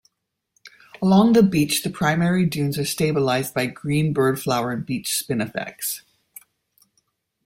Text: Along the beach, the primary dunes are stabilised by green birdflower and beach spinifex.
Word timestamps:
Along 0.99 1.33
the 1.33 1.43
beach, 1.43 1.83
the 1.83 1.91
primary 1.91 2.43
dunes 2.47 2.79
are 2.79 2.81
stabilised 2.85 3.53
by 3.53 3.67
green 3.67 4.15
birdflower 4.15 4.73
and 4.73 4.83
beach 4.83 5.13
spinifex. 5.13 6.01